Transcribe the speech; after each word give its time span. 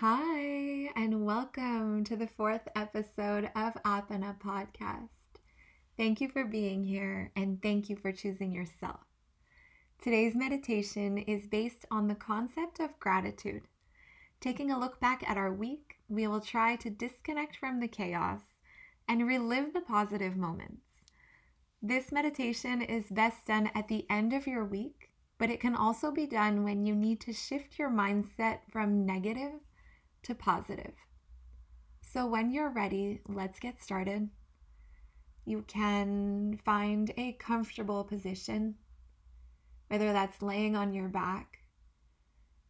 Hi, 0.00 0.90
and 0.96 1.24
welcome 1.24 2.02
to 2.02 2.16
the 2.16 2.26
fourth 2.26 2.66
episode 2.74 3.44
of 3.54 3.74
Apana 3.84 4.36
Podcast. 4.40 5.08
Thank 5.96 6.20
you 6.20 6.28
for 6.28 6.44
being 6.44 6.82
here 6.82 7.30
and 7.36 7.62
thank 7.62 7.88
you 7.88 7.94
for 7.94 8.10
choosing 8.10 8.50
yourself. 8.50 9.04
Today's 10.02 10.34
meditation 10.34 11.16
is 11.16 11.46
based 11.46 11.84
on 11.92 12.08
the 12.08 12.16
concept 12.16 12.80
of 12.80 12.98
gratitude. 12.98 13.62
Taking 14.40 14.72
a 14.72 14.80
look 14.80 14.98
back 14.98 15.22
at 15.30 15.36
our 15.36 15.52
week, 15.52 15.98
we 16.08 16.26
will 16.26 16.40
try 16.40 16.74
to 16.74 16.90
disconnect 16.90 17.54
from 17.54 17.78
the 17.78 17.86
chaos 17.86 18.40
and 19.08 19.28
relive 19.28 19.74
the 19.74 19.80
positive 19.80 20.36
moments. 20.36 21.04
This 21.80 22.10
meditation 22.10 22.82
is 22.82 23.04
best 23.10 23.46
done 23.46 23.70
at 23.76 23.86
the 23.86 24.10
end 24.10 24.32
of 24.32 24.48
your 24.48 24.64
week, 24.64 25.12
but 25.38 25.50
it 25.50 25.60
can 25.60 25.76
also 25.76 26.10
be 26.10 26.26
done 26.26 26.64
when 26.64 26.84
you 26.84 26.96
need 26.96 27.20
to 27.20 27.32
shift 27.32 27.78
your 27.78 27.90
mindset 27.90 28.58
from 28.72 29.06
negative 29.06 29.60
to 30.24 30.34
positive. 30.34 30.94
So, 32.00 32.26
when 32.26 32.50
you're 32.50 32.70
ready, 32.70 33.20
let's 33.28 33.58
get 33.58 33.82
started. 33.82 34.28
You 35.44 35.64
can 35.66 36.58
find 36.64 37.12
a 37.16 37.32
comfortable 37.32 38.04
position, 38.04 38.76
whether 39.88 40.12
that's 40.12 40.42
laying 40.42 40.76
on 40.76 40.94
your 40.94 41.08
back, 41.08 41.58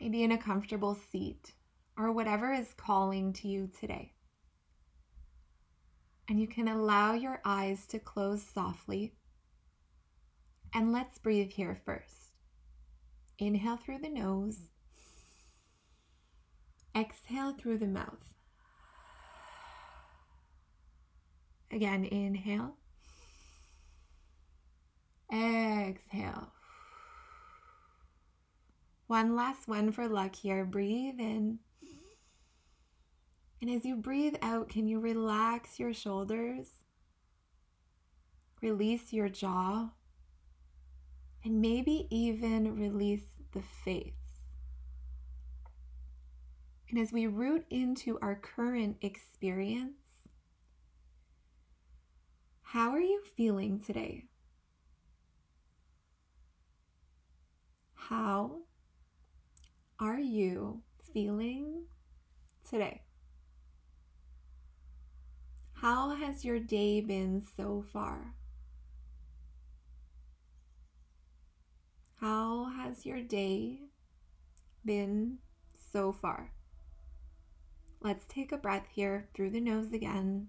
maybe 0.00 0.22
in 0.22 0.32
a 0.32 0.38
comfortable 0.38 0.94
seat, 1.10 1.52
or 1.96 2.12
whatever 2.12 2.52
is 2.52 2.74
calling 2.76 3.32
to 3.34 3.48
you 3.48 3.70
today. 3.80 4.12
And 6.28 6.38
you 6.38 6.46
can 6.46 6.68
allow 6.68 7.14
your 7.14 7.40
eyes 7.44 7.86
to 7.86 7.98
close 7.98 8.42
softly. 8.42 9.14
And 10.74 10.92
let's 10.92 11.18
breathe 11.18 11.52
here 11.52 11.80
first. 11.86 12.32
Inhale 13.38 13.78
through 13.78 14.00
the 14.00 14.10
nose 14.10 14.68
Exhale 16.98 17.52
through 17.52 17.78
the 17.78 17.86
mouth. 17.86 18.34
Again, 21.70 22.04
inhale. 22.04 22.74
Exhale. 25.32 26.48
One 29.06 29.36
last 29.36 29.68
one 29.68 29.92
for 29.92 30.08
luck 30.08 30.34
here. 30.34 30.64
Breathe 30.64 31.20
in. 31.20 31.58
And 33.60 33.70
as 33.70 33.84
you 33.84 33.96
breathe 33.96 34.36
out, 34.42 34.68
can 34.68 34.88
you 34.88 34.98
relax 34.98 35.78
your 35.78 35.92
shoulders? 35.92 36.68
Release 38.60 39.12
your 39.12 39.28
jaw. 39.28 39.90
And 41.44 41.60
maybe 41.60 42.08
even 42.10 42.74
release 42.76 43.34
the 43.52 43.62
face. 43.84 44.27
And 46.90 46.98
as 46.98 47.12
we 47.12 47.26
root 47.26 47.66
into 47.68 48.18
our 48.22 48.34
current 48.34 48.96
experience, 49.02 50.26
how 52.62 52.90
are 52.90 53.00
you 53.00 53.22
feeling 53.36 53.78
today? 53.78 54.24
How 57.94 58.60
are 60.00 60.18
you 60.18 60.82
feeling 61.12 61.84
today? 62.68 63.02
How 65.74 66.14
has 66.14 66.44
your 66.44 66.58
day 66.58 67.02
been 67.02 67.42
so 67.56 67.84
far? 67.92 68.34
How 72.16 72.64
has 72.64 73.04
your 73.04 73.20
day 73.20 73.80
been 74.84 75.38
so 75.92 76.12
far? 76.12 76.52
Let's 78.00 78.24
take 78.28 78.52
a 78.52 78.56
breath 78.56 78.86
here 78.92 79.28
through 79.34 79.50
the 79.50 79.60
nose 79.60 79.92
again. 79.92 80.48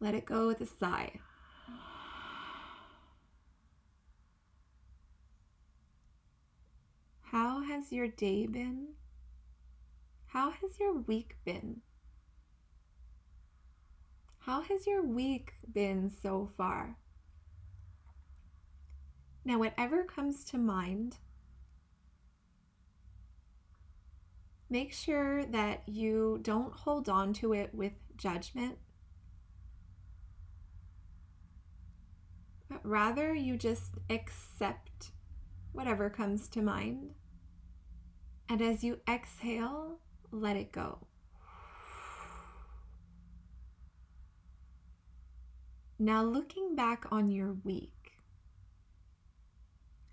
Let 0.00 0.14
it 0.14 0.24
go 0.24 0.46
with 0.46 0.60
a 0.60 0.66
sigh. 0.66 1.20
How 7.22 7.62
has 7.62 7.92
your 7.92 8.08
day 8.08 8.46
been? 8.46 8.94
How 10.28 10.50
has 10.50 10.80
your 10.80 10.94
week 10.94 11.36
been? 11.44 11.82
How 14.38 14.62
has 14.62 14.86
your 14.86 15.02
week 15.02 15.54
been 15.70 16.10
so 16.10 16.50
far? 16.56 16.96
Now, 19.44 19.58
whatever 19.58 20.04
comes 20.04 20.44
to 20.44 20.58
mind, 20.58 21.18
make 24.68 24.92
sure 24.92 25.44
that 25.46 25.82
you 25.86 26.40
don't 26.42 26.72
hold 26.72 27.08
on 27.08 27.32
to 27.34 27.52
it 27.52 27.74
with 27.74 27.92
judgment, 28.16 28.78
but 32.68 32.80
rather 32.82 33.32
you 33.32 33.56
just 33.56 33.94
accept 34.10 35.12
whatever 35.72 36.10
comes 36.10 36.48
to 36.48 36.62
mind. 36.62 37.14
And 38.48 38.62
as 38.62 38.82
you 38.82 39.00
exhale, 39.08 39.98
let 40.30 40.56
it 40.56 40.72
go. 40.72 41.06
Now, 45.98 46.22
looking 46.22 46.76
back 46.76 47.06
on 47.10 47.30
your 47.30 47.54
week, 47.64 48.12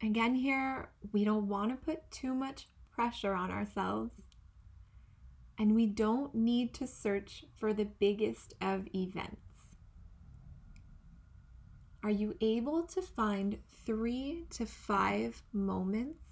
again, 0.02 0.34
here, 0.34 0.90
we 1.12 1.26
don't 1.26 1.50
want 1.50 1.72
to 1.72 1.76
put 1.76 2.10
too 2.10 2.34
much 2.34 2.68
pressure 2.92 3.34
on 3.34 3.52
ourselves 3.52 4.22
and 5.64 5.76
we 5.76 5.86
don't 5.86 6.36
need 6.36 6.74
to 6.74 6.86
search 6.86 7.46
for 7.56 7.74
the 7.74 7.86
biggest 7.86 8.54
of 8.60 8.86
events. 8.94 9.78
Are 12.04 12.10
you 12.10 12.36
able 12.42 12.84
to 12.88 13.02
find 13.02 13.58
three 13.86 14.44
to 14.50 14.66
five 14.66 15.42
moments 15.54 16.26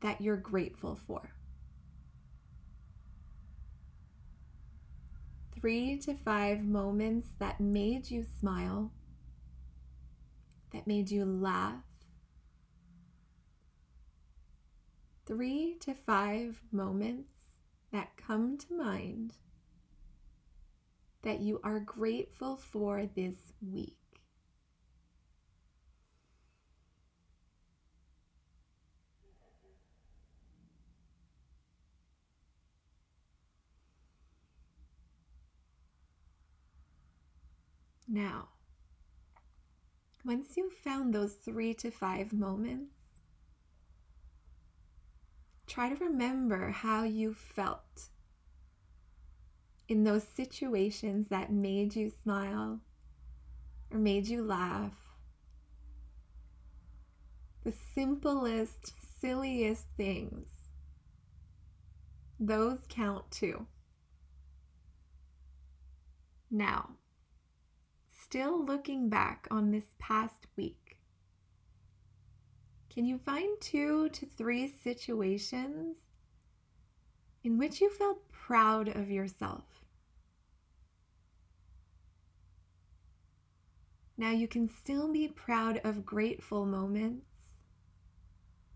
that 0.00 0.20
you're 0.20 0.36
grateful 0.36 0.98
for? 1.06 1.30
Three 5.54 5.96
to 5.98 6.14
five 6.14 6.64
moments 6.64 7.28
that 7.38 7.60
made 7.60 8.10
you 8.10 8.24
smile, 8.40 8.90
that 10.72 10.84
made 10.84 11.12
you 11.12 11.24
laugh. 11.24 11.84
Three 15.26 15.76
to 15.82 15.94
five 15.94 16.60
moments 16.72 17.39
that 17.92 18.16
come 18.16 18.56
to 18.58 18.74
mind 18.76 19.34
that 21.22 21.40
you 21.40 21.60
are 21.62 21.80
grateful 21.80 22.56
for 22.56 23.06
this 23.06 23.52
week. 23.60 23.96
Now, 38.08 38.48
once 40.24 40.56
you've 40.56 40.72
found 40.72 41.14
those 41.14 41.34
three 41.34 41.74
to 41.74 41.92
five 41.92 42.32
moments, 42.32 42.99
try 45.70 45.88
to 45.88 46.04
remember 46.04 46.70
how 46.70 47.04
you 47.04 47.32
felt 47.32 48.08
in 49.88 50.02
those 50.02 50.26
situations 50.34 51.28
that 51.28 51.52
made 51.52 51.94
you 51.94 52.10
smile 52.22 52.80
or 53.92 53.98
made 53.98 54.26
you 54.26 54.42
laugh. 54.42 54.96
The 57.62 57.72
simplest, 57.94 58.94
silliest 59.20 59.86
things, 59.96 60.48
those 62.40 62.80
count 62.88 63.30
too. 63.30 63.66
Now, 66.50 66.96
still 68.24 68.64
looking 68.64 69.08
back 69.08 69.46
on 69.52 69.70
this 69.70 69.94
past 70.00 70.48
week, 70.56 70.79
can 73.00 73.06
you 73.06 73.16
find 73.16 73.58
two 73.62 74.10
to 74.10 74.26
three 74.26 74.68
situations 74.68 75.96
in 77.42 77.56
which 77.56 77.80
you 77.80 77.88
felt 77.88 78.30
proud 78.30 78.88
of 78.88 79.10
yourself? 79.10 79.64
Now 84.18 84.32
you 84.32 84.46
can 84.46 84.68
still 84.68 85.10
be 85.10 85.28
proud 85.28 85.80
of 85.82 86.04
grateful 86.04 86.66
moments, 86.66 87.24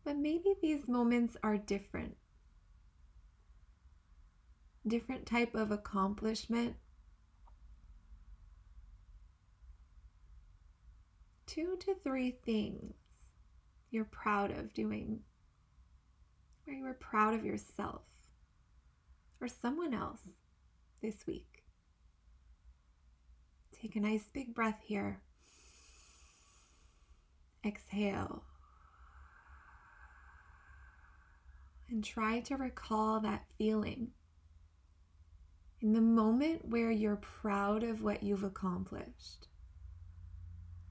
but 0.06 0.16
maybe 0.16 0.54
these 0.62 0.88
moments 0.88 1.36
are 1.42 1.58
different. 1.58 2.16
Different 4.86 5.26
type 5.26 5.54
of 5.54 5.70
accomplishment. 5.70 6.76
Two 11.44 11.76
to 11.80 11.94
three 12.02 12.30
things 12.30 12.94
you're 13.94 14.04
proud 14.04 14.50
of 14.50 14.74
doing 14.74 15.20
where 16.64 16.76
you 16.76 16.82
were 16.82 16.94
proud 16.94 17.32
of 17.32 17.44
yourself 17.44 18.02
or 19.40 19.46
someone 19.46 19.94
else 19.94 20.20
this 21.00 21.26
week. 21.26 21.62
Take 23.80 23.94
a 23.94 24.00
nice 24.00 24.28
big 24.32 24.52
breath 24.52 24.80
here. 24.82 25.20
Exhale. 27.64 28.42
And 31.88 32.02
try 32.02 32.40
to 32.40 32.56
recall 32.56 33.20
that 33.20 33.44
feeling 33.58 34.08
in 35.80 35.92
the 35.92 36.00
moment 36.00 36.68
where 36.68 36.90
you're 36.90 37.16
proud 37.16 37.84
of 37.84 38.02
what 38.02 38.22
you've 38.22 38.42
accomplished. 38.42 39.46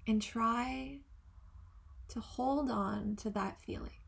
And 0.07 0.21
try 0.21 0.99
to 2.09 2.19
hold 2.19 2.69
on 2.69 3.15
to 3.17 3.29
that 3.31 3.59
feeling. 3.65 3.99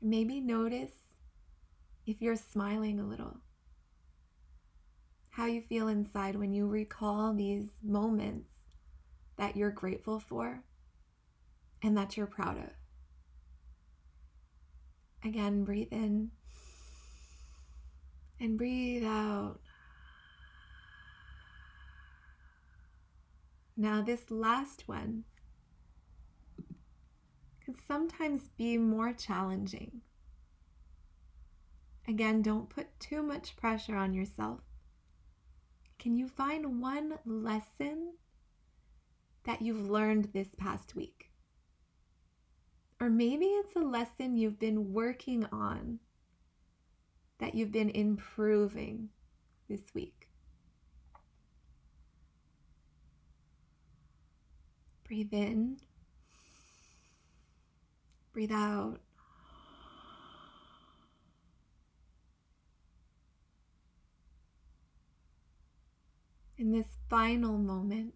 Maybe 0.00 0.40
notice 0.40 0.92
if 2.06 2.20
you're 2.20 2.36
smiling 2.36 3.00
a 3.00 3.06
little, 3.06 3.38
how 5.30 5.46
you 5.46 5.62
feel 5.62 5.88
inside 5.88 6.36
when 6.36 6.52
you 6.52 6.66
recall 6.66 7.32
these 7.32 7.68
moments 7.82 8.50
that 9.36 9.56
you're 9.56 9.70
grateful 9.70 10.20
for 10.20 10.62
and 11.82 11.96
that 11.96 12.16
you're 12.16 12.26
proud 12.26 12.58
of. 12.58 12.70
Again, 15.24 15.64
breathe 15.64 15.92
in 15.92 16.30
and 18.38 18.58
breathe 18.58 19.04
out. 19.04 19.60
Now, 23.76 24.02
this 24.02 24.30
last 24.30 24.86
one 24.86 25.24
could 27.64 27.76
sometimes 27.88 28.48
be 28.56 28.78
more 28.78 29.12
challenging. 29.12 30.02
Again, 32.06 32.42
don't 32.42 32.68
put 32.68 33.00
too 33.00 33.22
much 33.22 33.56
pressure 33.56 33.96
on 33.96 34.14
yourself. 34.14 34.60
Can 35.98 36.16
you 36.16 36.28
find 36.28 36.80
one 36.80 37.18
lesson 37.24 38.12
that 39.44 39.62
you've 39.62 39.88
learned 39.90 40.30
this 40.32 40.54
past 40.56 40.94
week? 40.94 41.30
Or 43.00 43.08
maybe 43.08 43.46
it's 43.46 43.74
a 43.74 43.80
lesson 43.80 44.36
you've 44.36 44.58
been 44.58 44.92
working 44.92 45.46
on 45.50 45.98
that 47.38 47.54
you've 47.54 47.72
been 47.72 47.90
improving 47.90 49.08
this 49.68 49.94
week. 49.94 50.28
Breathe 55.06 55.34
in, 55.34 55.76
breathe 58.32 58.52
out. 58.52 59.00
In 66.56 66.72
this 66.72 66.86
final 67.10 67.58
moment, 67.58 68.14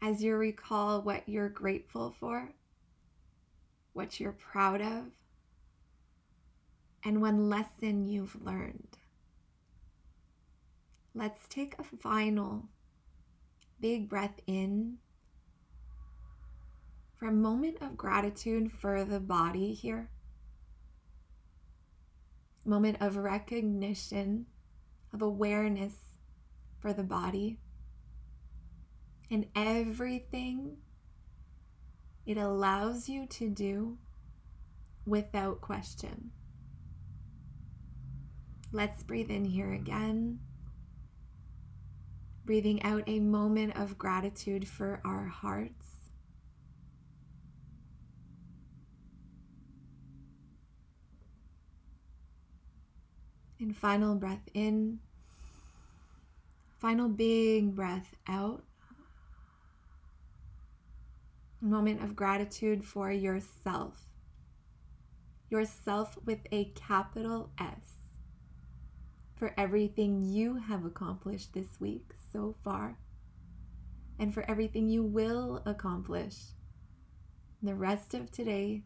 as 0.00 0.22
you 0.22 0.36
recall 0.36 1.02
what 1.02 1.28
you're 1.28 1.48
grateful 1.48 2.14
for, 2.20 2.52
what 3.92 4.20
you're 4.20 4.32
proud 4.32 4.80
of, 4.80 5.06
and 7.04 7.20
one 7.20 7.48
lesson 7.48 8.06
you've 8.06 8.40
learned. 8.40 8.98
Let's 11.14 11.48
take 11.48 11.74
a 11.78 11.82
final 11.82 12.68
big 13.80 14.08
breath 14.08 14.40
in 14.46 14.98
for 17.20 17.26
a 17.26 17.32
moment 17.32 17.76
of 17.82 17.98
gratitude 17.98 18.72
for 18.72 19.04
the 19.04 19.20
body 19.20 19.74
here. 19.74 20.08
Moment 22.64 22.96
of 23.00 23.18
recognition, 23.18 24.46
of 25.12 25.20
awareness 25.20 25.94
for 26.78 26.94
the 26.94 27.02
body 27.02 27.58
and 29.30 29.46
everything 29.54 30.78
it 32.24 32.38
allows 32.38 33.08
you 33.08 33.26
to 33.26 33.50
do 33.50 33.98
without 35.04 35.60
question. 35.60 36.30
Let's 38.72 39.02
breathe 39.02 39.30
in 39.30 39.44
here 39.44 39.72
again. 39.72 40.40
Breathing 42.46 42.82
out 42.82 43.02
a 43.06 43.20
moment 43.20 43.76
of 43.76 43.98
gratitude 43.98 44.66
for 44.66 45.02
our 45.04 45.26
hearts. 45.26 45.99
And 53.60 53.76
final 53.76 54.14
breath 54.14 54.48
in. 54.54 55.00
Final 56.78 57.08
big 57.08 57.74
breath 57.74 58.14
out. 58.26 58.64
Moment 61.60 62.02
of 62.02 62.16
gratitude 62.16 62.84
for 62.84 63.12
yourself. 63.12 64.00
Yourself 65.50 66.16
with 66.24 66.40
a 66.50 66.72
capital 66.74 67.50
S 67.60 68.00
for 69.40 69.54
everything 69.56 70.22
you 70.22 70.56
have 70.56 70.84
accomplished 70.84 71.54
this 71.54 71.80
week 71.80 72.12
so 72.32 72.54
far, 72.62 72.98
and 74.18 74.32
for 74.32 74.48
everything 74.50 74.88
you 74.88 75.02
will 75.02 75.62
accomplish 75.66 76.36
the 77.62 77.74
rest 77.74 78.14
of 78.14 78.30
today 78.30 78.82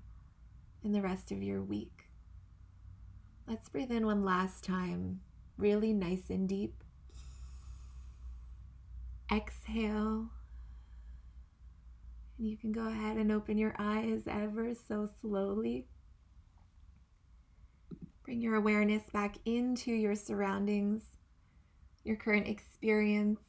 and 0.82 0.94
the 0.94 1.02
rest 1.02 1.32
of 1.32 1.42
your 1.42 1.62
week. 1.62 1.93
Let's 3.46 3.68
breathe 3.68 3.90
in 3.90 4.06
one 4.06 4.24
last 4.24 4.64
time, 4.64 5.20
really 5.58 5.92
nice 5.92 6.30
and 6.30 6.48
deep. 6.48 6.82
Exhale. 9.30 10.28
And 12.38 12.48
you 12.48 12.56
can 12.56 12.72
go 12.72 12.88
ahead 12.88 13.16
and 13.16 13.30
open 13.30 13.58
your 13.58 13.74
eyes 13.78 14.22
ever 14.26 14.74
so 14.74 15.08
slowly. 15.20 15.86
Bring 18.24 18.40
your 18.40 18.54
awareness 18.54 19.02
back 19.12 19.36
into 19.44 19.92
your 19.92 20.14
surroundings, 20.14 21.02
your 22.02 22.16
current 22.16 22.48
experience. 22.48 23.40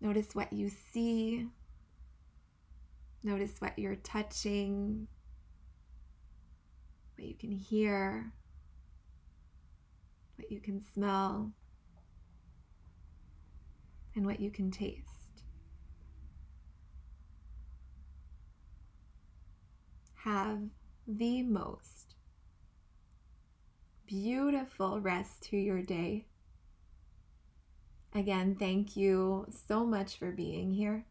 Notice 0.00 0.34
what 0.34 0.52
you 0.52 0.70
see. 0.92 1.46
Notice 3.22 3.60
what 3.60 3.78
you're 3.78 3.96
touching, 3.96 5.08
what 7.16 7.26
you 7.26 7.34
can 7.34 7.52
hear, 7.52 8.32
what 10.36 10.50
you 10.50 10.60
can 10.60 10.80
smell, 10.92 11.52
and 14.14 14.26
what 14.26 14.40
you 14.40 14.50
can 14.50 14.70
taste. 14.70 15.42
Have 20.14 20.60
the 21.06 21.42
most 21.42 22.14
beautiful 24.06 25.00
rest 25.00 25.42
to 25.44 25.56
your 25.56 25.82
day. 25.82 26.26
Again, 28.14 28.54
thank 28.54 28.96
you 28.96 29.46
so 29.66 29.84
much 29.84 30.18
for 30.18 30.30
being 30.30 30.72
here. 30.72 31.04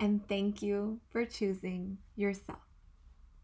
And 0.00 0.26
thank 0.28 0.62
you 0.62 1.00
for 1.10 1.24
choosing 1.24 1.98
yourself. 2.16 2.71